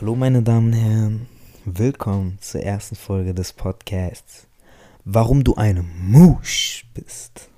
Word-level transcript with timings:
Hallo 0.00 0.16
meine 0.16 0.42
Damen 0.42 0.68
und 0.68 0.78
Herren, 0.78 1.26
willkommen 1.66 2.38
zur 2.40 2.62
ersten 2.62 2.96
Folge 2.96 3.34
des 3.34 3.52
Podcasts 3.52 4.46
Warum 5.04 5.44
du 5.44 5.56
eine 5.56 5.82
Musch 5.82 6.86
bist. 6.94 7.50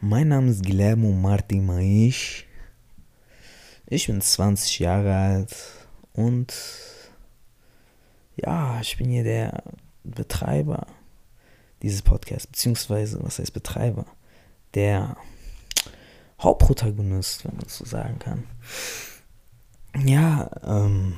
Mein 0.00 0.28
Name 0.28 0.52
ist 0.52 0.64
Guillermo 0.64 1.10
Martin 1.10 1.66
Maisch. 1.66 2.46
Ich 3.86 4.06
bin 4.06 4.20
20 4.20 4.78
Jahre 4.78 5.12
alt 5.12 5.56
und 6.12 6.54
ja, 8.36 8.80
ich 8.80 8.96
bin 8.96 9.10
hier 9.10 9.24
der 9.24 9.64
Betreiber 10.04 10.86
dieses 11.82 12.02
Podcasts, 12.02 12.46
beziehungsweise, 12.46 13.20
was 13.24 13.40
heißt 13.40 13.52
Betreiber? 13.52 14.06
Der 14.74 15.16
Hauptprotagonist, 16.40 17.44
wenn 17.44 17.56
man 17.56 17.66
so 17.66 17.84
sagen 17.84 18.20
kann. 18.20 18.44
Ja, 20.02 20.50
ähm. 20.64 21.14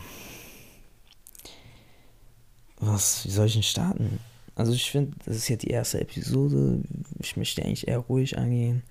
Was, 2.79 3.25
wie 3.25 3.31
soll 3.31 3.47
ich 3.47 3.55
denn 3.55 3.63
starten? 3.63 4.21
Also 4.55 4.73
ich 4.73 4.91
finde, 4.91 5.17
das 5.25 5.37
ist 5.37 5.49
ja 5.49 5.57
die 5.57 5.71
erste 5.71 6.01
Episode. 6.01 6.83
Ich 7.21 7.37
möchte 7.37 7.63
eigentlich 7.63 7.89
eher 7.89 7.99
ruhig 7.99 8.37
angehen. 8.37 8.83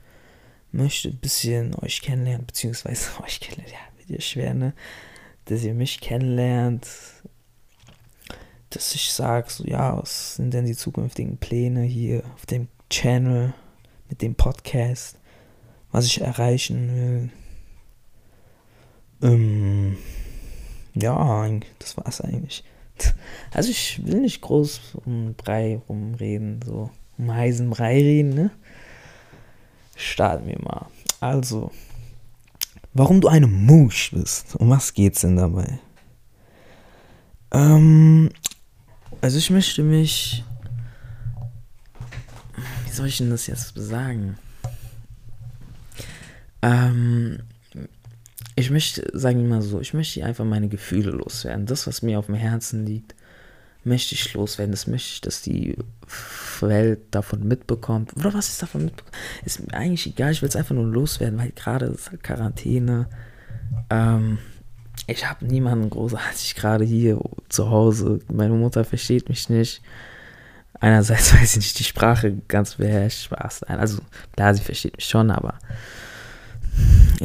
Möchte 0.72 1.10
ein 1.10 1.18
bisschen 1.18 1.76
euch 1.76 2.02
kennenlernen, 2.02 2.48
beziehungsweise 2.48 3.10
euch 3.24 3.40
kennenlernen, 3.40 3.74
ja, 3.74 3.98
wird 3.98 4.10
ja 4.10 4.22
schwer, 4.22 4.54
ne? 4.54 4.74
Dass 5.46 5.64
ihr 5.64 5.74
mich 5.74 6.02
kennenlernt. 6.02 6.88
Dass 8.72 8.96
ich 8.96 9.12
sage, 9.12 9.50
so, 9.50 9.64
ja, 9.66 9.98
was 9.98 10.36
sind 10.36 10.54
denn 10.54 10.66
die 10.66 10.76
zukünftigen 10.76 11.38
Pläne 11.38 11.84
hier 11.84 12.24
auf 12.34 12.46
dem 12.46 12.68
Channel, 12.90 13.54
mit 14.10 14.22
dem 14.22 14.36
Podcast, 14.36 15.18
was 15.92 16.06
ich 16.06 16.22
erreichen 16.22 16.96
will 16.96 17.32
ähm, 19.22 19.98
ja, 20.94 21.50
das 21.80 21.98
war's 21.98 22.22
eigentlich. 22.22 22.64
Also 23.52 23.70
ich 23.70 24.06
will 24.06 24.22
nicht 24.22 24.42
groß 24.42 24.98
um 25.06 25.34
Brei 25.36 25.82
rumreden, 25.88 26.60
so 26.66 26.90
um 27.18 27.34
heißen 27.34 27.70
Brei 27.70 28.00
reden, 28.00 28.34
ne? 28.34 28.52
Starten 29.96 30.48
wir 30.48 30.60
mal. 30.62 30.88
Also, 31.22 31.72
warum 32.94 33.22
du 33.22 33.28
eine 33.30 33.48
Musch 33.48 34.12
bist. 34.12 34.56
Um 34.56 34.70
was 34.70 34.94
geht's 34.94 35.22
denn 35.22 35.38
dabei? 35.38 35.80
Ähm, 37.52 38.30
also 39.22 39.38
ich 39.38 39.50
möchte 39.50 39.84
mich. 39.84 40.44
Wie 42.86 42.92
soll 42.92 43.08
ich 43.08 43.18
denn 43.18 43.30
das 43.30 43.48
jetzt 43.48 43.74
sagen? 43.76 44.38
Ähm, 46.62 47.40
ich 48.56 48.70
möchte, 48.70 49.08
sagen 49.14 49.42
wir 49.42 49.50
mal 49.50 49.62
so, 49.62 49.82
ich 49.82 49.94
möchte 49.94 50.24
einfach 50.24 50.46
meine 50.46 50.70
Gefühle 50.70 51.12
loswerden. 51.12 51.66
Das, 51.66 51.88
was 51.88 52.02
mir 52.02 52.20
auf 52.20 52.28
dem 52.28 52.36
Herzen 52.36 52.86
liegt, 52.86 53.16
möchte 53.84 54.16
ich 54.16 54.34
loswerden. 54.34 54.72
Das 54.72 54.88
möchte 54.88 55.14
ich, 55.14 55.22
dass 55.22 55.42
die 55.42 55.78
Welt 56.62 57.00
davon 57.12 57.48
mitbekommt. 57.48 58.16
Oder 58.16 58.34
was 58.34 58.50
ist 58.50 58.62
davon 58.62 58.86
mitbekommt? 58.86 59.16
Ist 59.44 59.60
mir 59.60 59.74
eigentlich 59.74 60.08
egal, 60.08 60.32
ich 60.32 60.42
will 60.42 60.50
es 60.50 60.56
einfach 60.56 60.76
nur 60.76 60.88
loswerden, 60.88 61.38
weil 61.38 61.52
gerade 61.52 61.88
ist 61.88 62.12
halt 62.12 62.24
Quarantäne. 62.24 63.08
Ähm, 63.90 64.40
ich 65.08 65.30
habe 65.30 65.46
niemanden 65.46 65.90
großartig 65.90 66.56
gerade 66.56 66.86
hier 66.86 67.20
zu 67.50 67.70
Hause. 67.70 68.20
Meine 68.32 68.54
Mutter 68.54 68.86
versteht 68.86 69.28
mich 69.28 69.50
nicht. 69.50 69.82
Einerseits 70.80 71.34
weiß 71.34 71.52
ich 71.52 71.58
nicht 71.58 71.80
die 71.80 71.84
Sprache 71.84 72.38
ganz 72.48 72.76
beherrscht. 72.76 73.26
Spaß. 73.26 73.64
Also 73.64 74.00
klar, 74.34 74.54
sie 74.54 74.64
versteht 74.64 74.96
mich 74.96 75.06
schon, 75.06 75.30
aber 75.30 75.60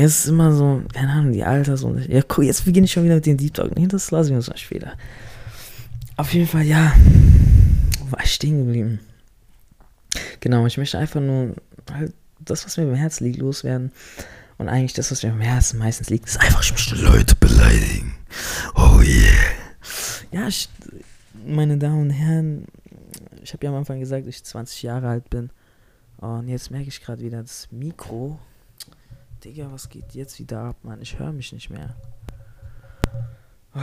es 0.04 0.20
ist 0.20 0.26
immer 0.26 0.52
so, 0.52 0.82
keine 0.94 1.10
Ahnung, 1.10 1.32
die 1.32 1.44
Alters 1.44 1.82
und. 1.82 2.08
Ja, 2.08 2.22
guck, 2.22 2.44
jetzt 2.44 2.64
beginne 2.64 2.86
ich 2.86 2.92
schon 2.92 3.04
wieder 3.04 3.16
mit 3.16 3.26
dem 3.26 3.36
Deep 3.36 3.54
Talk. 3.54 3.76
Nee, 3.76 3.86
das 3.86 4.10
lassen 4.10 4.30
wir 4.30 4.36
uns 4.36 4.48
mal 4.48 4.56
später. 4.56 4.92
Auf 6.16 6.32
jeden 6.32 6.46
Fall, 6.46 6.62
ja. 6.62 6.92
War 8.10 8.22
ich 8.22 8.34
stehen 8.34 8.66
geblieben. 8.66 9.00
Genau, 10.41 10.66
ich 10.66 10.78
möchte 10.78 10.98
einfach 10.98 11.20
nur 11.20 11.54
halt 11.92 12.12
das, 12.38 12.64
was 12.64 12.76
mir 12.76 12.84
im 12.84 12.94
Herzen 12.94 13.25
liegt, 13.25 13.38
loswerden. 13.38 13.92
Und 14.58 14.69
eigentlich 14.69 14.92
das, 14.92 15.10
was 15.10 15.22
mir 15.22 15.30
im 15.30 15.41
Herzen 15.41 15.78
meistens 15.78 16.10
liegt, 16.10 16.26
ist 16.28 16.41
einfach, 16.41 16.62
ich 16.62 16.72
möchte 16.72 16.96
Leute 16.96 17.34
beleidigen. 17.36 18.14
Oh 18.75 19.00
yeah. 19.00 19.52
Ja, 20.32 20.48
ich, 20.48 20.69
meine 21.46 21.78
Damen 21.78 22.02
und 22.02 22.10
Herren, 22.10 22.66
ich 23.42 23.52
habe 23.52 23.64
ja 23.64 23.70
am 23.70 23.76
Anfang 23.76 24.00
gesagt, 24.00 24.26
dass 24.26 24.34
ich 24.34 24.44
20 24.44 24.82
Jahre 24.82 25.08
alt 25.08 25.30
bin. 25.30 25.50
Und 26.19 26.48
jetzt 26.48 26.70
merke 26.70 26.88
ich 26.88 27.02
gerade 27.02 27.22
wieder, 27.22 27.41
das 27.42 27.69
Mikro 27.70 28.38
Digga, 29.44 29.72
was 29.72 29.88
geht 29.88 30.12
jetzt 30.14 30.38
wieder 30.38 30.60
ab, 30.60 30.76
Mann? 30.82 31.00
Ich 31.00 31.18
höre 31.18 31.32
mich 31.32 31.52
nicht 31.52 31.70
mehr. 31.70 31.94
Oh, 33.74 33.80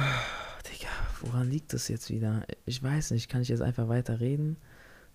Digga, 0.72 0.90
woran 1.22 1.50
liegt 1.50 1.74
das 1.74 1.88
jetzt 1.88 2.10
wieder? 2.10 2.46
Ich 2.66 2.82
weiß 2.82 3.12
nicht, 3.12 3.30
kann 3.30 3.42
ich 3.42 3.50
jetzt 3.50 3.62
einfach 3.62 3.88
weiter 3.88 4.20
reden, 4.20 4.58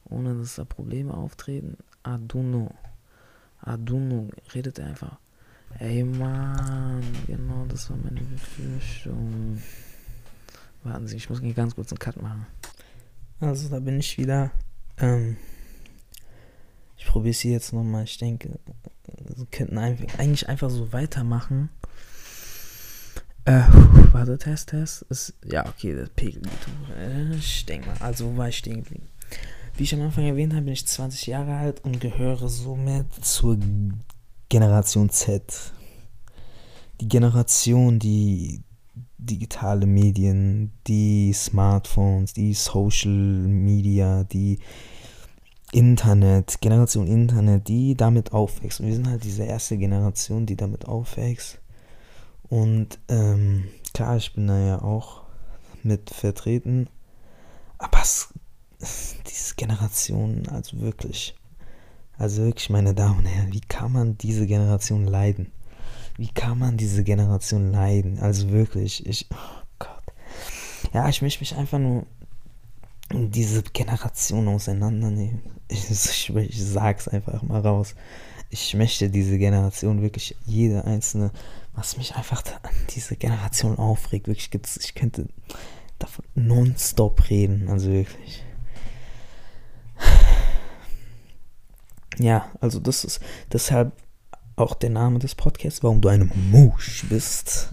ohne 0.05 0.35
dass 0.35 0.57
da 0.57 0.65
Probleme 0.65 1.15
auftreten? 1.15 1.77
Aduno. 2.03 2.75
Aduno, 3.61 4.31
redet 4.55 4.81
einfach. 4.81 5.19
Ey, 5.79 6.03
Mann, 6.03 7.03
genau, 7.27 7.65
das 7.67 7.89
war 7.91 7.97
meine 7.97 8.21
Befürchtung. 8.21 9.63
Warten 10.83 11.07
Sie, 11.07 11.17
ich 11.17 11.31
muss 11.31 11.41
hier 11.41 11.55
ganz 11.55 11.77
kurz 11.77 11.93
einen 11.93 11.99
Cut 12.01 12.21
machen. 12.21 12.47
Also, 13.41 13.69
da 13.69 13.79
bin 13.79 14.01
ich 14.01 14.19
wieder. 14.19 14.51
Ähm, 14.99 15.37
ich 17.03 17.09
probiere 17.09 17.33
es 17.33 17.43
jetzt 17.43 17.73
nochmal. 17.73 18.05
Ich 18.05 18.17
denke, 18.19 18.61
wir 19.37 19.47
könnten 19.47 19.77
eigentlich 19.77 20.49
einfach 20.49 20.71
so 20.71 20.93
weitermachen. 20.93 21.69
Äh, 23.45 23.63
warte, 24.13 24.39
Test, 24.39 24.69
Test. 24.69 25.03
Ist, 25.09 25.35
ja, 25.45 25.67
okay, 25.67 25.97
das 25.97 26.11
Pegel 26.11 26.43
äh, 26.97 27.35
Ich 27.35 27.67
denke 27.67 27.89
mal, 27.89 27.97
also 27.99 28.33
wo 28.33 28.37
war 28.37 28.49
ich 28.49 28.59
stehen 28.59 28.85
geblieben? 28.85 29.09
Wie 29.77 29.83
ich 29.83 29.95
am 29.95 30.03
Anfang 30.03 30.25
erwähnt 30.25 30.53
habe, 30.53 30.65
bin 30.65 30.75
ich 30.75 30.87
20 30.87 31.27
Jahre 31.27 31.57
alt 31.57 31.85
und 31.85 32.01
gehöre 32.01 32.49
somit 32.49 33.13
zur 33.21 33.59
Generation 34.49 35.11
Z. 35.11 35.73
Die 37.01 37.09
Generation, 37.09 37.99
die 37.99 38.63
digitale 39.19 39.87
Medien, 39.87 40.73
die 40.87 41.33
Smartphones, 41.33 42.33
die 42.35 42.55
Social 42.55 43.11
Media, 43.11 44.23
die 44.25 44.61
Internet, 45.73 46.61
Generation 46.61 47.07
Internet, 47.07 47.67
die 47.67 47.97
damit 47.97 48.33
aufwächst. 48.33 48.81
Und 48.81 48.87
wir 48.87 48.95
sind 48.95 49.09
halt 49.09 49.25
diese 49.25 49.45
erste 49.45 49.79
Generation, 49.79 50.45
die 50.47 50.55
damit 50.55 50.87
aufwächst. 50.87 51.59
Und 52.49 52.99
ähm, 53.09 53.69
klar, 53.95 54.19
ich 54.19 54.35
bin 54.35 54.47
da 54.47 54.59
ja 54.59 54.83
auch 54.83 55.23
mit 55.83 56.11
vertreten. 56.11 56.89
Aber 57.79 58.01
es, 58.03 58.35
diese 59.27 59.55
Generation, 59.55 60.47
also 60.49 60.79
wirklich, 60.81 61.35
also 62.19 62.43
wirklich, 62.43 62.69
meine 62.69 62.95
Damen 62.95 63.21
und 63.21 63.27
Herren, 63.27 63.55
wie 63.55 63.63
kann 63.63 63.93
man 63.93 64.19
diese 64.19 64.47
Generation 64.47 65.07
leiden? 65.07 65.51
Wie 66.19 66.29
kann 66.29 66.59
man 66.59 66.77
diese 66.77 67.03
Generation 67.03 67.73
leiden? 67.73 68.19
Also 68.19 68.51
wirklich, 68.51 69.07
ich, 69.07 69.27
oh 69.33 69.63
Gott. 69.79 70.03
Ja, 70.93 71.09
ich 71.09 71.23
möchte 71.23 71.41
mich 71.41 71.57
einfach 71.57 71.79
nur 71.79 72.05
diese 73.13 73.63
Generation 73.63 74.49
auseinandernehmen. 74.49 75.43
Ich, 75.69 75.91
ich, 75.91 76.31
ich 76.35 76.65
sag's 76.65 77.09
einfach 77.09 77.43
mal 77.43 77.61
raus. 77.61 77.95
Ich 78.51 78.75
möchte 78.75 79.09
diese 79.09 79.39
Generation 79.39 80.03
wirklich, 80.03 80.37
jede 80.45 80.85
einzelne, 80.85 81.31
was 81.75 81.97
mich 81.97 82.15
einfach 82.17 82.43
an 82.63 82.75
diese 82.91 83.17
Generation 83.17 83.79
aufregt, 83.79 84.27
wirklich 84.27 84.51
gibt's, 84.51 84.77
ich 84.77 84.95
könnte 84.95 85.27
davon 85.99 86.25
nonstop 86.35 87.31
reden, 87.31 87.69
also 87.69 87.91
wirklich. 87.91 88.43
Ja, 92.19 92.51
also 92.61 92.79
das 92.79 93.05
ist 93.05 93.21
deshalb 93.51 93.93
auch 94.57 94.75
der 94.75 94.91
Name 94.91 95.19
des 95.19 95.35
Podcasts, 95.35 95.83
warum 95.83 96.03
du 96.03 96.11
eine 96.11 96.27
Musch 96.27 97.07
bist. 97.09 97.73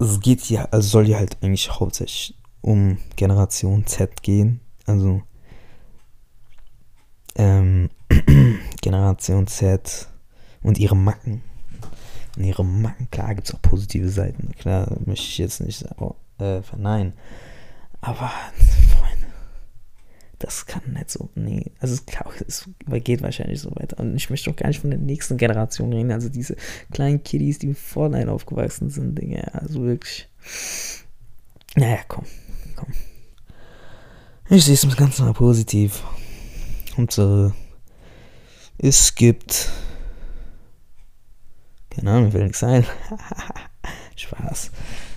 Es 0.00 0.18
geht 0.18 0.50
ja, 0.50 0.64
also 0.72 0.88
soll 0.88 1.08
ja 1.08 1.18
halt 1.18 1.36
eigentlich 1.40 1.70
hauptsächlich 1.70 2.34
um 2.62 2.98
Generation 3.16 3.86
Z 3.86 4.22
gehen. 4.22 4.60
Also 4.86 5.22
ähm, 7.36 7.90
Generation 8.80 9.46
Z 9.46 10.08
und 10.62 10.78
ihre 10.78 10.96
Macken. 10.96 11.42
Und 12.36 12.44
ihre 12.44 12.64
Macken, 12.64 13.10
klar 13.10 13.34
gibt 13.34 13.48
es 13.48 13.54
auch 13.54 13.60
positive 13.60 14.08
Seiten. 14.08 14.52
Klar, 14.58 14.96
möchte 15.04 15.26
ich 15.26 15.38
jetzt 15.38 15.60
nicht 15.60 15.84
äh, 16.38 16.62
verneinen. 16.62 17.12
Aber, 18.00 18.30
Freunde, 18.98 19.26
das 20.38 20.64
kann 20.66 20.82
nicht 20.92 21.10
so. 21.10 21.28
Nee, 21.34 21.72
also 21.78 22.02
klar, 22.04 22.32
es 22.46 22.68
geht 23.04 23.22
wahrscheinlich 23.22 23.60
so 23.60 23.70
weiter. 23.76 23.98
Und 24.00 24.16
ich 24.16 24.30
möchte 24.30 24.50
auch 24.50 24.56
gar 24.56 24.68
nicht 24.68 24.80
von 24.80 24.90
der 24.90 24.98
nächsten 24.98 25.36
Generation 25.36 25.92
reden. 25.92 26.10
Also 26.10 26.30
diese 26.30 26.56
kleinen 26.90 27.22
Kiddies, 27.22 27.58
die 27.58 27.74
vor 27.74 28.04
Fortnite 28.04 28.32
aufgewachsen 28.32 28.88
sind, 28.88 29.18
Dinge. 29.18 29.52
Also 29.54 29.82
wirklich. 29.82 30.28
Naja, 31.76 31.98
komm 32.08 32.24
komm. 32.84 32.94
Ich 34.48 34.64
sehe 34.64 34.74
es 34.74 34.96
ganz 34.96 35.18
mal 35.18 35.32
positiv. 35.32 36.02
Und 36.96 37.10
so, 37.12 37.52
es 38.78 39.14
gibt. 39.14 39.70
Keine 41.90 42.10
Ahnung, 42.10 42.24
mir 42.24 42.30
fällt 42.32 42.44
nichts 42.44 42.64
ein. 42.64 42.84
Spaß. 44.16 44.70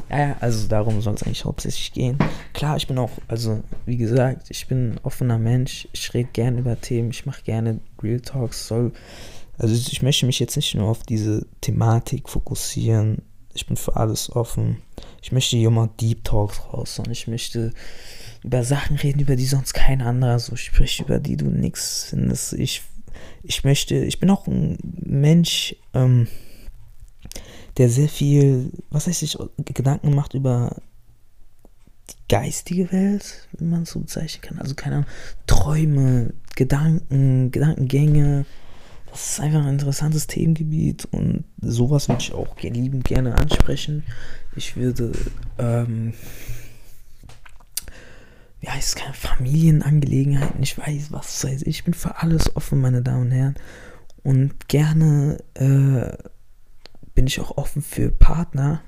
Ja, 0.10 0.18
Ja, 0.18 0.38
also 0.40 0.68
darum 0.68 1.02
soll 1.02 1.16
es 1.16 1.24
eigentlich 1.24 1.46
hauptsächlich 1.46 1.92
gehen. 1.92 2.18
Klar, 2.54 2.78
ich 2.78 2.88
bin 2.88 2.98
auch, 2.98 3.12
also 3.28 3.64
wie 3.86 3.98
gesagt, 3.98 4.48
ich 4.50 4.68
bin 4.68 4.94
ein 4.94 5.00
offener 5.04 5.40
Mensch. 5.40 5.88
Ich 5.94 6.14
rede 6.14 6.30
gerne 6.32 6.60
über 6.60 6.80
Themen. 6.80 7.10
Ich 7.12 7.26
mache 7.26 7.44
gerne 7.44 7.80
Real 8.02 8.20
Talks. 8.20 8.68
Soll, 8.68 8.94
also 9.58 9.74
ich 9.74 10.02
möchte 10.02 10.26
mich 10.26 10.40
jetzt 10.40 10.56
nicht 10.56 10.76
nur 10.76 10.90
auf 10.90 11.04
diese 11.04 11.46
Thematik 11.62 12.30
fokussieren. 12.30 13.22
Ich 13.56 13.66
bin 13.66 13.78
für 13.78 13.96
alles 13.96 14.30
offen. 14.36 14.82
Ich 15.22 15.32
möchte 15.32 15.56
hier 15.56 15.72
mal 15.72 15.90
Deep 16.00 16.24
Talks 16.24 16.62
raus 16.72 17.00
und 17.00 17.10
ich 17.10 17.28
möchte 17.28 17.72
über 18.44 18.64
Sachen 18.64 18.98
reden, 18.98 19.22
über 19.22 19.36
die 19.36 19.46
sonst 19.46 19.74
kein 19.74 20.02
anderer 20.02 20.40
so 20.40 20.56
spricht, 20.56 21.00
über 21.00 21.20
die 21.20 21.38
du 21.38 21.46
nichts 21.46 22.08
findest. 22.10 22.54
Ich, 22.54 22.84
ich 23.42 23.64
möchte, 23.64 23.96
ich 23.96 24.20
bin 24.20 24.30
auch 24.30 24.46
ein 24.46 24.78
Mensch, 24.84 25.76
ähm, 25.94 26.28
der 27.78 27.90
sehr 27.90 28.10
viel, 28.10 28.72
was 28.90 29.08
heißt 29.08 29.24
ich, 29.24 29.38
Gedanken 29.58 30.14
macht 30.14 30.34
über 30.34 30.76
die 32.10 32.28
geistige 32.30 32.92
Welt, 32.92 33.48
wenn 33.54 33.70
man 33.70 33.84
es 33.84 33.92
so 33.92 34.00
bezeichnen 34.00 34.42
kann. 34.42 34.60
Also 34.60 34.76
keine 34.76 34.98
Ahnung, 34.98 35.10
Träume, 35.48 36.34
Gedanken, 36.56 37.52
Gedankengänge. 37.52 38.46
Das 39.16 39.30
ist 39.30 39.40
einfach 39.40 39.62
ein 39.62 39.70
interessantes 39.70 40.28
Themengebiet 40.28 41.08
und 41.10 41.46
sowas 41.62 42.10
würde 42.10 42.22
ich 42.22 42.34
auch 42.34 42.60
liebend 42.60 43.06
gerne 43.06 43.38
ansprechen. 43.38 44.04
Ich 44.58 44.76
würde, 44.76 45.14
ähm, 45.58 46.14
ja, 48.60 48.72
es 48.78 48.88
ist 48.88 48.98
keine 48.98 49.14
Familienangelegenheiten, 49.14 50.62
ich 50.62 50.78
weiß, 50.78 51.14
was 51.14 51.46
weiß 51.46 51.62
ich. 51.62 51.68
Ich 51.68 51.84
bin 51.86 51.94
für 51.94 52.18
alles 52.18 52.58
offen, 52.58 52.82
meine 52.82 53.02
Damen 53.02 53.28
und 53.28 53.32
Herren. 53.32 53.56
Und 54.22 54.68
gerne, 54.68 55.38
äh, 55.54 56.12
bin 57.14 57.28
ich 57.28 57.40
auch 57.40 57.56
offen 57.56 57.82
für 57.82 58.12
Partner. 58.12 58.82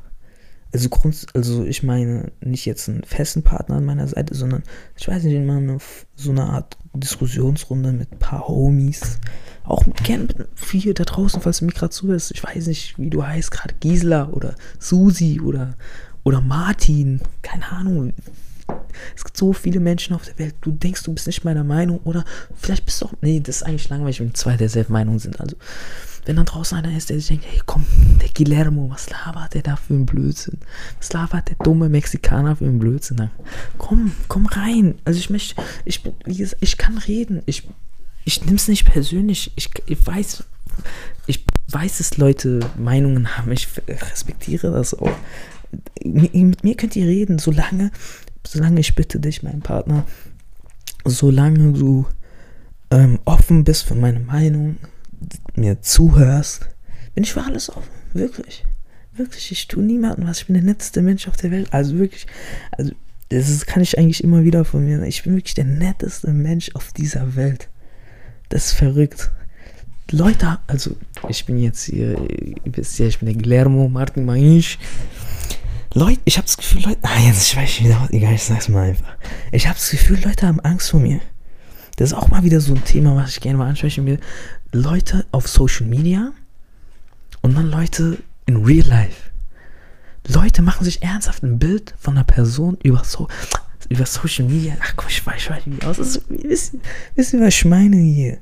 Also, 0.74 0.90
Grund, 0.90 1.28
also 1.34 1.64
ich 1.64 1.84
meine 1.84 2.32
nicht 2.42 2.66
jetzt 2.66 2.90
einen 2.90 3.04
festen 3.04 3.42
Partner 3.42 3.76
an 3.76 3.86
meiner 3.86 4.08
Seite, 4.08 4.36
sondern 4.36 4.64
ich 4.98 5.08
weiß 5.08 5.24
nicht, 5.24 5.46
mal 5.46 5.58
eine, 5.58 5.78
so 6.16 6.32
eine 6.32 6.44
Art 6.44 6.78
Diskussionsrunde 6.94 7.94
mit 7.94 8.12
ein 8.12 8.20
paar 8.20 8.48
Homies. 8.48 9.20
Auch 9.64 9.84
gerne 10.04 10.26
mit 10.26 10.48
viel 10.56 10.94
da 10.94 11.04
draußen, 11.04 11.42
falls 11.42 11.60
du 11.60 11.66
mir 11.66 11.74
gerade 11.74 11.90
zuhörst. 11.90 12.32
Ich 12.32 12.44
weiß 12.44 12.68
nicht, 12.68 12.98
wie 12.98 13.10
du 13.10 13.26
heißt, 13.26 13.52
gerade 13.52 13.76
Gisela 13.80 14.30
oder 14.30 14.56
Susi 14.80 15.42
oder, 15.42 15.76
oder 16.24 16.42
Martin. 16.42 17.22
Keine 17.42 17.70
Ahnung. 17.70 18.14
Es 19.16 19.24
gibt 19.24 19.38
so 19.38 19.54
viele 19.54 19.80
Menschen 19.80 20.16
auf 20.16 20.24
der 20.24 20.40
Welt. 20.40 20.56
Du 20.62 20.72
denkst, 20.72 21.04
du 21.04 21.14
bist 21.14 21.28
nicht 21.28 21.44
meiner 21.44 21.64
Meinung 21.64 22.00
oder 22.04 22.24
vielleicht 22.56 22.86
bist 22.86 23.02
du 23.02 23.08
auch. 23.08 23.14
Nee, 23.22 23.40
das 23.40 23.58
ist 23.58 23.64
eigentlich 23.64 23.90
langweilig, 23.90 24.20
wenn 24.20 24.34
zwei 24.34 24.58
derselben 24.58 24.94
Meinung 24.94 25.20
sind. 25.20 25.40
Also 25.40 25.56
wenn 26.28 26.36
da 26.36 26.44
draußen 26.44 26.78
einer 26.78 26.96
ist, 26.96 27.10
der 27.10 27.18
sich 27.18 27.28
denkt, 27.28 27.46
hey 27.50 27.62
komm, 27.66 27.86
der 28.22 28.30
Guillermo, 28.30 28.90
was 28.90 29.10
labert 29.10 29.54
der 29.54 29.62
da 29.62 29.78
für 29.78 29.94
ein 29.94 30.06
Blödsinn? 30.06 30.60
Was 31.00 31.14
labert 31.14 31.48
der 31.48 31.56
dumme 31.64 31.88
Mexikaner 31.88 32.58
für 32.58 32.66
ein 32.66 32.80
Blödsinn? 32.80 33.18
Dann 33.18 33.32
komm, 33.78 34.12
komm 34.28 34.46
rein. 34.46 34.96
Also 35.06 35.20
ich 35.20 35.30
möchte, 35.30 35.62
ich 35.86 36.04
bin, 36.04 36.14
wie 36.26 36.36
gesagt, 36.36 36.62
ich 36.62 36.78
kann 36.78 36.98
reden. 36.98 37.42
Ich, 37.46 37.64
ich 38.26 38.44
nehme 38.44 38.58
es 38.58 38.68
nicht 38.68 38.86
persönlich. 38.86 39.54
Ich, 39.56 39.70
ich 39.86 40.06
weiß, 40.06 40.44
ich 41.28 41.46
weiß, 41.70 42.00
dass 42.00 42.18
Leute 42.18 42.60
Meinungen 42.78 43.38
haben. 43.38 43.52
Ich 43.54 43.70
respektiere 43.88 44.72
das 44.72 44.94
auch. 44.94 45.16
Mit 46.04 46.64
mir 46.64 46.76
könnt 46.76 46.98
ihr 46.98 47.08
reden, 47.08 47.40
solange, 47.40 47.92
solange 48.46 48.82
ich 48.82 48.96
bitte 48.96 49.22
dich, 49.22 49.44
mein 49.44 49.62
Partner, 49.62 50.06
solange 51.06 51.72
du 51.72 52.06
ähm, 52.92 53.20
offen 53.24 53.64
bist 53.64 53.84
für 53.84 53.96
meine 53.96 54.20
Meinung, 54.20 54.76
mir 55.56 55.82
zuhörst, 55.82 56.68
bin 57.16 57.24
ich 57.24 57.34
für 57.34 57.44
alles 57.44 57.70
offen. 57.70 57.90
Wirklich. 58.14 58.66
Wirklich. 59.14 59.52
Ich 59.52 59.68
tue 59.68 59.84
niemandem 59.84 60.28
was. 60.28 60.40
Ich 60.40 60.48
bin 60.48 60.54
der 60.56 60.64
netteste 60.64 61.02
Mensch 61.02 61.28
auf 61.28 61.38
der 61.38 61.52
Welt. 61.52 61.68
Also 61.72 61.98
wirklich. 61.98 62.28
Also, 62.72 62.92
das 63.30 63.50
ist, 63.50 63.68
kann 63.68 63.82
ich 63.82 63.98
eigentlich 63.98 64.24
immer 64.24 64.44
wieder 64.44 64.64
von 64.64 64.86
mir. 64.86 65.02
Ich 65.04 65.24
bin 65.24 65.36
wirklich 65.36 65.56
der 65.56 65.66
netteste 65.66 66.32
Mensch 66.32 66.72
auf 66.76 66.94
dieser 66.94 67.36
Welt. 67.36 67.70
Das 68.50 68.68
ist 68.68 68.74
verrückt. 68.74 69.32
Leute, 70.12 70.60
also 70.68 70.96
ich 71.28 71.46
bin 71.46 71.58
jetzt 71.58 71.84
hier, 71.84 72.18
ich 72.64 73.20
bin 73.20 73.26
der 73.26 73.34
Guillermo 73.34 73.90
Martin 73.90 74.24
Mainz. 74.24 74.78
Leute, 75.94 76.22
ich 76.24 76.38
habe 76.38 76.46
das 76.46 76.56
Gefühl, 76.56 76.84
Leute, 76.84 77.00
ah, 77.02 77.20
jetzt 77.26 77.48
ich 77.48 77.58
weiß 77.58 77.80
wieder, 77.82 78.08
egal, 78.12 78.36
ich 78.36 78.44
sag's 78.44 78.70
mal 78.70 78.90
einfach. 78.90 79.18
Ich 79.52 79.68
habe 79.68 79.76
das 79.76 79.90
Gefühl, 79.90 80.20
Leute 80.24 80.48
haben 80.48 80.62
Angst 80.62 80.92
vor 80.92 81.02
mir. 81.02 81.20
Das 81.98 82.12
ist 82.12 82.18
auch 82.18 82.30
mal 82.30 82.44
wieder 82.44 82.62
so 82.62 82.74
ein 82.74 82.86
Thema, 82.86 83.16
was 83.16 83.32
ich 83.32 83.42
gerne 83.42 83.58
mal 83.58 83.68
ansprechen 83.68 84.06
will. 84.06 84.20
Leute 84.72 85.26
auf 85.32 85.48
Social 85.48 85.88
Media 85.88 86.32
und 87.42 87.56
dann 87.56 87.70
Leute 87.70 88.20
in 88.46 88.64
Real 88.64 88.88
Life. 88.88 89.32
Leute 90.28 90.62
machen 90.62 90.84
sich 90.84 91.02
ernsthaft 91.02 91.44
ein 91.44 91.60
Bild 91.60 91.94
von 91.98 92.16
einer 92.16 92.24
Person 92.24 92.78
über 92.84 93.04
so 93.04 93.28
über 93.90 94.06
Social 94.06 94.46
Media. 94.46 94.76
Ach 94.82 94.94
komm, 94.96 95.10
ich 95.10 95.26
weiß, 95.26 95.36
ich 95.38 95.50
weiß 95.50 95.64
wie 95.66 95.86
aus. 95.86 95.98
Das 95.98 96.18
ist, 96.18 96.76
wisst, 97.16 97.34
was 97.40 97.48
ich 97.56 97.66
meine 97.66 97.98
hier? 97.98 98.38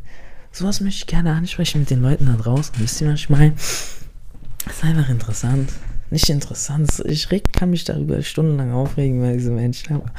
Sowas 0.52 0.82
möchte 0.82 1.00
ich 1.00 1.08
gerne 1.08 1.34
ansprechen 1.34 1.82
mit 1.82 1.90
den 1.90 2.02
Leuten 2.02 2.26
da 2.26 2.34
draußen. 2.34 2.74
Wisst 2.80 3.02
ihr, 3.02 3.08
was 3.08 3.20
ich 3.20 3.30
meine? 3.30 3.54
Das 3.54 4.76
ist 4.78 4.84
einfach 4.84 5.10
interessant. 5.10 5.70
Nicht 6.10 6.30
interessant. 6.30 6.90
Ich 7.06 7.30
kann 7.52 7.70
mich 7.70 7.84
darüber 7.84 8.22
stundenlang 8.22 8.72
aufregen, 8.72 9.22
weil 9.22 9.38
diese 9.38 9.52
Menschen. 9.52 9.96
Aber 9.96 10.12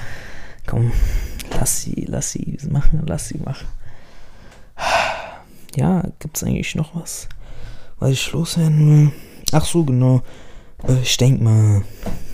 komm, 0.66 0.92
lass 1.58 1.82
sie, 1.82 2.06
lass 2.08 2.32
sie 2.32 2.58
machen, 2.70 3.02
lass 3.06 3.28
sie 3.28 3.38
machen 3.38 3.66
ja, 5.76 6.02
gibt 6.18 6.36
es 6.36 6.44
eigentlich 6.44 6.74
noch 6.74 6.94
was, 6.94 7.28
was 7.98 8.10
ich 8.10 8.32
loswerden 8.32 8.88
will? 8.88 9.12
Ach 9.52 9.64
so, 9.64 9.84
genau. 9.84 10.22
Äh, 10.86 11.00
ich 11.02 11.16
denke 11.16 11.44
mal, 11.44 11.82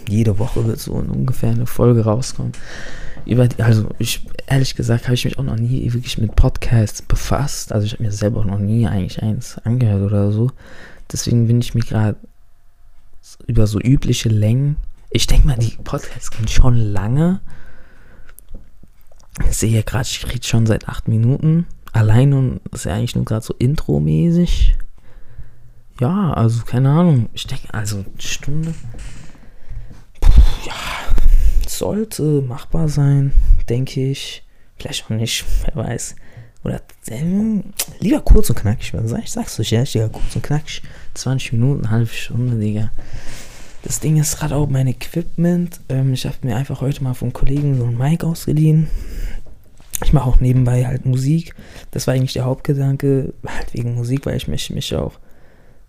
jede 0.08 0.38
Woche 0.38 0.64
wird 0.66 0.80
so 0.80 0.92
ungefähr 0.92 1.50
eine 1.50 1.66
Folge 1.66 2.04
rauskommen. 2.04 2.52
Über 3.26 3.46
die, 3.46 3.62
also 3.62 3.88
ich 3.98 4.26
ehrlich 4.46 4.74
gesagt 4.74 5.04
habe 5.04 5.14
ich 5.14 5.24
mich 5.24 5.38
auch 5.38 5.44
noch 5.44 5.56
nie 5.56 5.92
wirklich 5.92 6.18
mit 6.18 6.34
Podcasts 6.34 7.02
befasst. 7.02 7.72
Also 7.72 7.86
ich 7.86 7.92
habe 7.92 8.04
mir 8.04 8.12
selber 8.12 8.40
auch 8.40 8.44
noch 8.44 8.58
nie 8.58 8.86
eigentlich 8.86 9.22
eins 9.22 9.58
angehört 9.58 10.02
oder 10.02 10.32
so. 10.32 10.50
Deswegen 11.10 11.46
bin 11.46 11.60
ich 11.60 11.74
mir 11.74 11.82
gerade 11.82 12.16
über 13.46 13.66
so 13.66 13.78
übliche 13.78 14.28
Längen. 14.28 14.76
Ich 15.10 15.26
denke 15.26 15.46
mal, 15.46 15.56
die 15.56 15.76
Podcasts 15.84 16.30
gehen 16.30 16.48
schon 16.48 16.74
lange. 16.74 17.40
Ich 19.48 19.56
sehe 19.56 19.82
gerade, 19.82 20.04
ich 20.04 20.26
rede 20.26 20.46
schon 20.46 20.66
seit 20.66 20.88
acht 20.88 21.08
Minuten 21.08 21.66
allein 21.92 22.32
und 22.32 22.60
ist 22.72 22.84
ja 22.84 22.94
eigentlich 22.94 23.14
nur 23.14 23.24
gerade 23.24 23.44
so 23.44 23.54
Intro-mäßig. 23.54 24.76
Ja, 26.00 26.32
also 26.32 26.64
keine 26.64 26.90
Ahnung. 26.90 27.28
Ich 27.32 27.46
denke, 27.46 27.72
also 27.72 27.98
eine 27.98 28.06
Stunde. 28.20 28.74
Puh, 30.20 30.32
ja, 30.66 30.74
sollte 31.68 32.42
machbar 32.42 32.88
sein, 32.88 33.32
denke 33.68 34.10
ich. 34.10 34.42
Vielleicht 34.76 35.04
auch 35.04 35.10
nicht, 35.10 35.44
wer 35.64 35.84
weiß. 35.84 36.16
Oder 36.64 36.80
ähm, 37.08 37.72
lieber 37.98 38.20
kurz 38.20 38.50
und 38.50 38.56
knackig. 38.56 38.94
Was 38.94 39.12
ich 39.12 39.30
sag's 39.30 39.58
euch, 39.58 39.70
ja, 39.72 39.82
lieber 39.92 40.08
kurz 40.08 40.34
und 40.36 40.42
knackig. 40.42 40.82
20 41.14 41.52
Minuten, 41.54 41.90
halbe 41.90 42.06
Stunde, 42.06 42.58
Digga. 42.58 42.90
Das 43.82 44.00
Ding 44.00 44.16
ist 44.16 44.38
gerade 44.38 44.54
auch 44.54 44.68
mein 44.68 44.86
Equipment. 44.86 45.80
Ähm, 45.88 46.12
ich 46.12 46.24
habe 46.24 46.36
mir 46.42 46.56
einfach 46.56 46.80
heute 46.80 47.02
mal 47.02 47.14
vom 47.14 47.32
Kollegen 47.32 47.76
so 47.76 47.84
ein 47.84 47.98
Mic 47.98 48.24
ausgeliehen. 48.24 48.88
Ich 50.04 50.12
mache 50.12 50.28
auch 50.28 50.40
nebenbei 50.40 50.86
halt 50.86 51.04
Musik. 51.04 51.54
Das 51.90 52.06
war 52.06 52.14
eigentlich 52.14 52.32
der 52.32 52.44
Hauptgedanke, 52.44 53.34
halt 53.46 53.74
wegen 53.74 53.94
Musik, 53.94 54.26
weil 54.26 54.36
ich 54.36 54.48
möchte 54.48 54.72
mich 54.72 54.94
auch, 54.94 55.18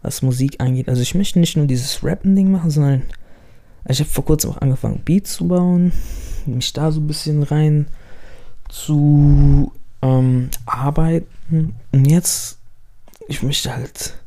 was 0.01 0.21
Musik 0.21 0.59
angeht, 0.59 0.89
also 0.89 1.01
ich 1.01 1.15
möchte 1.15 1.39
nicht 1.39 1.55
nur 1.55 1.65
dieses 1.65 2.03
Rappen-Ding 2.03 2.51
machen, 2.51 2.69
sondern 2.69 3.03
ich 3.87 3.99
habe 3.99 4.09
vor 4.09 4.25
kurzem 4.25 4.51
auch 4.51 4.57
angefangen, 4.57 5.01
Beats 5.03 5.33
zu 5.33 5.47
bauen, 5.47 5.91
mich 6.45 6.73
da 6.73 6.91
so 6.91 6.99
ein 6.99 7.07
bisschen 7.07 7.43
rein 7.43 7.87
zu 8.69 9.71
ähm, 10.01 10.49
arbeiten. 10.65 11.75
Und 11.91 12.05
jetzt, 12.05 12.59
ich 13.27 13.43
möchte 13.43 13.73
halt 13.73 14.17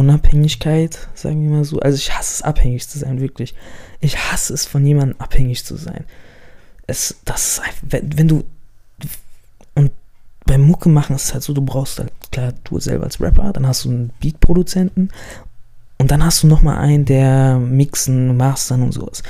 Unabhängigkeit, 0.00 1.08
sagen 1.14 1.42
wir 1.42 1.50
mal 1.50 1.64
so. 1.64 1.78
Also 1.80 1.96
ich 1.96 2.16
hasse 2.16 2.34
es, 2.34 2.42
abhängig 2.42 2.88
zu 2.88 2.98
sein, 2.98 3.20
wirklich. 3.20 3.54
Ich 4.00 4.16
hasse 4.16 4.54
es, 4.54 4.64
von 4.64 4.84
jemandem 4.86 5.20
abhängig 5.20 5.64
zu 5.64 5.76
sein. 5.76 6.04
Es, 6.86 7.16
das 7.26 7.52
ist 7.52 7.60
einfach, 7.60 7.82
wenn, 7.82 8.18
wenn 8.18 8.28
du 8.28 8.44
und 9.74 9.92
beim 10.46 10.62
Mucke 10.62 10.88
machen 10.88 11.14
ist 11.14 11.26
es 11.26 11.34
halt 11.34 11.42
so, 11.42 11.52
du 11.52 11.62
brauchst 11.62 11.98
halt, 11.98 12.10
klar, 12.32 12.54
du 12.64 12.80
selber 12.80 13.04
als 13.04 13.20
Rapper, 13.20 13.52
dann 13.52 13.66
hast 13.66 13.84
du 13.84 13.90
einen 13.90 14.10
Beat-Produzenten 14.20 15.10
und 15.98 16.10
dann 16.10 16.24
hast 16.24 16.42
du 16.42 16.46
nochmal 16.46 16.78
einen, 16.78 17.04
der 17.04 17.58
mixen, 17.58 18.36
mastern 18.36 18.82
und 18.82 18.92
sowas. 18.92 19.22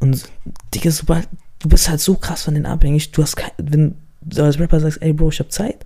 Und 0.00 0.28
Digga, 0.74 0.90
sobald, 0.90 1.28
du 1.60 1.68
bist 1.68 1.88
halt 1.88 2.00
so 2.00 2.16
krass 2.16 2.42
von 2.42 2.54
denen 2.54 2.66
abhängig, 2.66 3.12
du 3.12 3.22
hast 3.22 3.36
kein, 3.36 3.52
wenn 3.58 3.94
du 4.22 4.42
als 4.42 4.58
Rapper 4.58 4.80
sagst, 4.80 5.00
ey 5.02 5.12
Bro, 5.12 5.28
ich 5.28 5.38
hab 5.38 5.52
Zeit, 5.52 5.85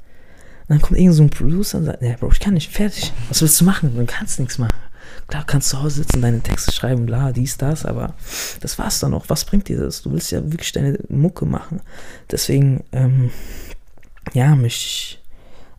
dann 0.71 0.81
kommt 0.81 1.01
irgend 1.01 1.15
so 1.15 1.25
ein 1.25 1.31
Producer 1.31 1.79
und 1.79 1.85
sagt, 1.87 2.01
ja 2.01 2.15
Bro, 2.17 2.31
ich 2.31 2.39
kann 2.39 2.55
nicht, 2.55 2.71
fertig. 2.71 3.13
Was 3.29 3.43
willst 3.43 3.61
du 3.61 3.65
machen? 3.65 3.93
Du 3.97 4.07
kannst 4.07 4.39
nichts 4.39 4.57
machen. 4.57 4.77
Klar, 5.27 5.45
kannst 5.45 5.71
zu 5.71 5.83
Hause 5.83 5.97
sitzen, 5.97 6.23
deine 6.23 6.41
Texte 6.41 6.73
schreiben, 6.73 7.07
bla, 7.07 7.33
dies, 7.33 7.57
das, 7.57 7.85
aber 7.85 8.15
das 8.61 8.79
war's 8.79 9.01
dann 9.01 9.13
auch. 9.15 9.25
Was 9.29 9.45
bringt 9.45 9.67
dir 9.67 9.81
das? 9.81 10.03
Du 10.03 10.13
willst 10.13 10.31
ja 10.31 10.43
wirklich 10.45 10.71
deine 10.71 10.99
Mucke 11.09 11.45
machen. 11.45 11.81
Deswegen, 12.31 12.85
ähm, 12.93 13.31
ja, 14.33 14.55
mich 14.55 15.21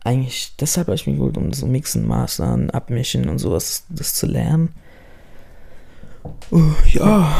eigentlich, 0.04 0.54
deshalb 0.60 0.88
habe 0.88 0.96
ich 0.96 1.06
mich 1.06 1.16
geholt, 1.16 1.38
um 1.38 1.54
so 1.54 1.66
Mixen, 1.66 2.06
Mastern, 2.06 2.68
Abmischen 2.68 3.30
und 3.30 3.38
sowas, 3.38 3.84
das 3.88 4.12
zu 4.12 4.26
lernen. 4.26 4.74
Uh, 6.50 6.72
ja, 6.90 7.32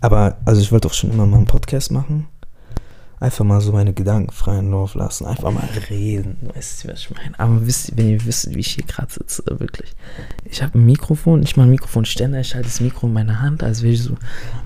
Aber, 0.00 0.38
also 0.44 0.60
ich 0.60 0.72
wollte 0.72 0.88
auch 0.88 0.92
schon 0.92 1.12
immer 1.12 1.24
mal 1.24 1.36
einen 1.36 1.46
Podcast 1.46 1.90
machen. 1.90 2.26
Einfach 3.24 3.46
mal 3.46 3.62
so 3.62 3.72
meine 3.72 3.94
Gedanken 3.94 4.30
freien 4.32 4.70
Lauf 4.70 4.94
lassen. 4.94 5.24
Einfach 5.24 5.50
mal 5.50 5.66
reden. 5.88 6.36
Weißt 6.54 6.84
du, 6.84 6.88
was 6.88 7.00
ich 7.00 7.10
meine? 7.10 7.40
Aber 7.40 7.66
wisst, 7.66 7.96
wenn 7.96 8.10
ihr 8.10 8.22
wisst, 8.26 8.54
wie 8.54 8.58
ich 8.58 8.72
hier 8.72 8.84
gerade 8.84 9.10
sitze, 9.10 9.42
wirklich. 9.46 9.94
Ich 10.44 10.62
habe 10.62 10.78
ein 10.78 10.84
Mikrofon, 10.84 11.42
mal 11.56 11.62
ein 11.62 11.70
Mikrofonständer. 11.70 12.40
Ich 12.40 12.54
halte 12.54 12.68
das 12.68 12.80
Mikro 12.80 13.06
in 13.06 13.14
meiner 13.14 13.40
Hand, 13.40 13.62
als 13.62 13.82
wäre 13.82 13.94
ich 13.94 14.02
so, 14.02 14.14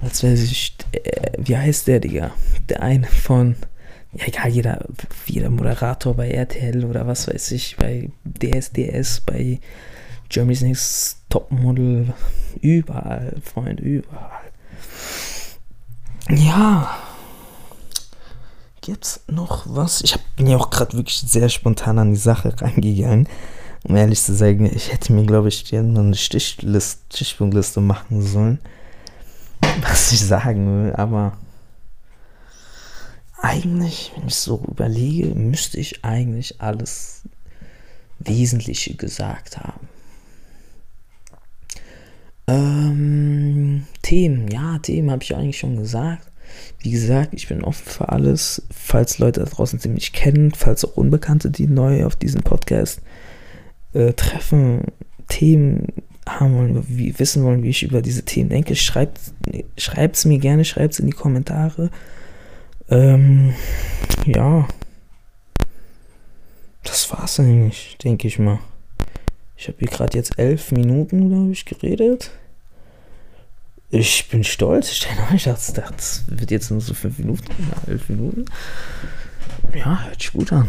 als 0.03 0.25
wäre 0.25 0.35
ich, 0.35 0.75
äh, 0.91 1.31
wie 1.39 1.57
heißt 1.57 1.87
der, 1.87 2.01
Digga? 2.01 2.33
Der 2.69 2.83
eine 2.83 3.07
von, 3.07 3.55
ja 4.13 4.27
egal, 4.27 4.49
jeder, 4.49 4.85
jeder 5.27 5.51
Moderator 5.51 6.15
bei 6.15 6.29
RTL 6.29 6.85
oder 6.85 7.07
was 7.07 7.29
weiß 7.29 7.53
ich, 7.53 7.77
bei 7.77 8.11
DSDS, 8.25 9.21
bei 9.21 9.61
Germany's 10.31 10.63
Next 10.63 11.23
Topmodel, 11.29 12.13
überall, 12.61 13.37
Freund, 13.41 13.79
überall. 13.79 14.51
Ja. 16.29 17.08
Gibt's 18.89 19.21
noch 19.27 19.67
was? 19.67 20.01
Ich 20.01 20.15
hab, 20.15 20.23
bin 20.37 20.47
ja 20.47 20.57
auch 20.57 20.71
gerade 20.71 20.97
wirklich 20.97 21.21
sehr 21.21 21.51
spontan 21.51 21.99
an 21.99 22.13
die 22.13 22.17
Sache 22.17 22.59
reingegangen. 22.59 23.29
Um 23.85 23.95
ehrlich 23.95 24.23
zu 24.23 24.35
sagen, 24.35 24.65
ich 24.65 24.91
hätte 24.91 25.13
mir, 25.13 25.27
glaube 25.27 25.49
ich, 25.49 25.71
eine 25.75 26.15
Stichlist, 26.15 27.01
Stichpunktliste 27.13 27.83
machen 27.83 28.23
sollen, 28.23 28.61
was 29.83 30.11
ich 30.11 30.25
sagen 30.25 30.85
will, 30.85 30.95
aber 30.95 31.37
eigentlich, 33.43 34.11
wenn 34.17 34.29
ich 34.29 34.37
so 34.37 34.65
überlege, 34.67 35.35
müsste 35.35 35.79
ich 35.79 36.03
eigentlich 36.03 36.59
alles 36.63 37.25
Wesentliche 38.21 38.95
gesagt 38.95 39.59
haben. 39.59 39.87
Ähm, 42.47 43.87
Themen, 44.01 44.49
ja, 44.49 44.79
Themen 44.79 45.11
habe 45.11 45.23
ich 45.23 45.37
eigentlich 45.37 45.59
schon 45.59 45.77
gesagt. 45.77 46.28
Wie 46.81 46.91
gesagt, 46.91 47.35
ich 47.35 47.49
bin 47.49 47.65
offen 47.65 47.87
für 47.87 48.09
alles. 48.09 48.63
Falls 48.71 49.19
Leute 49.19 49.41
da 49.41 49.47
draußen 49.47 49.79
sie 49.79 49.89
mich 49.89 50.13
kennen, 50.13 50.53
falls 50.53 50.85
auch 50.85 50.97
Unbekannte, 50.97 51.51
die 51.51 51.67
neu 51.67 52.05
auf 52.05 52.17
diesen 52.17 52.43
Podcast 52.43 53.01
äh, 53.93 54.13
treffen, 54.13 54.85
Themen 55.29 55.89
haben 56.29 56.55
wollen, 56.55 56.85
wie, 56.89 57.19
wissen 57.19 57.45
wollen, 57.45 57.63
wie 57.63 57.71
ich 57.71 57.83
über 57.83 58.03
diese 58.03 58.25
Themen 58.25 58.51
denke, 58.51 58.77
schreibt 58.77 59.19
es 59.77 60.25
mir 60.25 60.39
gerne, 60.39 60.65
schreibt 60.65 60.95
es 60.95 61.01
in 61.01 61.07
die 61.07 61.13
Kommentare. 61.13 61.91
Ähm, 62.91 63.55
ja. 64.25 64.67
Das 66.85 67.11
war's 67.13 67.39
eigentlich, 67.41 67.97
denke 68.03 68.29
ich 68.29 68.39
mal. 68.39 68.61
Ich 69.57 69.69
habe 69.69 69.79
hier 69.79 69.89
gerade 69.89 70.17
jetzt 70.17 70.39
elf 70.39 70.71
Minuten, 70.73 71.29
glaube 71.29 71.53
ich, 71.53 71.65
geredet. 71.65 72.31
Ich 73.91 74.29
bin 74.29 74.45
stolz. 74.45 74.91
Ich 74.91 75.45
dachte, 75.45 75.73
das 75.73 76.25
wird 76.27 76.51
jetzt 76.51 76.71
nur 76.71 76.81
so 76.81 76.95
fünf 76.95 77.19
Minuten, 77.19 77.45
elf 77.87 78.09
Minuten. 78.09 78.45
Ja, 79.75 80.05
hört 80.05 80.21
sich 80.21 80.33
gut 80.33 80.53
an. 80.53 80.69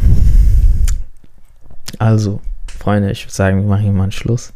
Also, 1.98 2.42
Freunde, 2.78 3.12
ich 3.12 3.26
würde 3.26 3.34
sagen, 3.34 3.62
wir 3.62 3.68
machen 3.68 3.84
hier 3.84 3.92
mal 3.92 4.04
einen 4.04 4.12
Schluss. 4.12 4.54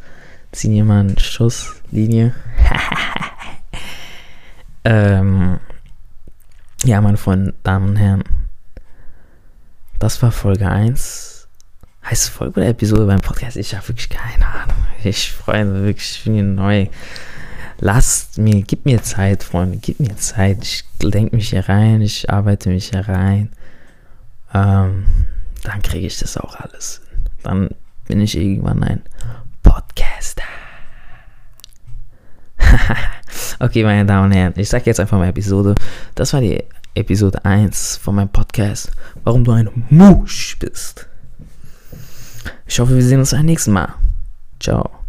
Ziehen 0.52 0.74
hier 0.74 0.86
mal 0.86 1.02
eine 1.02 1.20
Schusslinie. 1.20 2.34
ähm, 4.86 5.60
ja, 6.86 7.02
meine 7.02 7.18
Freunde, 7.18 7.54
Damen 7.64 7.90
und 7.90 7.96
Herren. 7.98 8.24
Das 10.00 10.22
war 10.22 10.32
Folge 10.32 10.70
1 10.70 11.34
Heißt 12.06 12.30
Folge 12.30 12.60
oder 12.60 12.70
Episode 12.70 13.06
beim 13.06 13.22
Podcast? 13.22 13.56
Ich 13.56 13.74
habe 13.74 13.88
wirklich 13.88 14.10
keine 14.10 14.46
Ahnung. 14.46 14.76
Ich 15.04 15.32
freue 15.32 15.64
mich 15.64 15.84
wirklich, 15.84 16.18
ich 16.18 16.24
bin 16.26 16.34
hier 16.34 16.44
neu. 16.44 16.88
Lasst 17.86 18.38
mir, 18.38 18.62
gib 18.62 18.86
mir 18.86 19.04
Zeit, 19.04 19.44
Freunde, 19.44 19.78
gib 19.78 20.00
mir 20.00 20.16
Zeit. 20.16 20.64
Ich 20.64 20.86
denke 21.02 21.36
mich 21.36 21.50
hier 21.50 21.68
rein, 21.68 22.00
ich 22.00 22.30
arbeite 22.30 22.70
mich 22.70 22.92
hier 22.92 23.10
rein. 23.10 23.52
Ähm, 24.54 25.04
dann 25.64 25.82
kriege 25.82 26.08
ich 26.08 26.18
das 26.18 26.38
auch 26.38 26.56
alles. 26.56 27.02
Dann 27.44 27.72
bin 28.08 28.22
ich 28.22 28.38
irgendwann 28.38 28.84
ein 28.84 29.02
Podcaster. 29.64 30.46
okay, 33.60 33.84
meine 33.84 34.06
Damen 34.06 34.28
und 34.28 34.32
Herren, 34.32 34.54
ich 34.56 34.70
sage 34.70 34.86
jetzt 34.86 35.02
einfach 35.02 35.18
mal 35.18 35.28
Episode. 35.28 35.76
Das 36.16 36.32
war 36.32 36.40
die 36.40 36.64
Episode 36.96 37.44
1 37.44 37.98
von 37.98 38.16
meinem 38.16 38.30
Podcast. 38.30 38.94
Warum 39.26 39.44
du 39.44 39.52
ein 39.52 39.70
Musch 39.90 40.58
bist. 40.58 41.06
Ich 42.66 42.80
hoffe, 42.80 42.96
wir 42.96 43.04
sehen 43.04 43.20
uns 43.20 43.32
beim 43.32 43.46
nächsten 43.46 43.74
Mal. 43.74 43.94
Ciao. 44.62 45.03